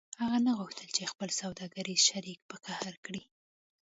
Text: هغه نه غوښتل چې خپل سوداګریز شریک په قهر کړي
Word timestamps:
هغه 0.21 0.37
نه 0.45 0.51
غوښتل 0.59 0.87
چې 0.97 1.09
خپل 1.11 1.29
سوداګریز 1.41 2.01
شریک 2.09 2.39
په 2.49 2.55
قهر 2.65 2.93
کړي 3.05 3.23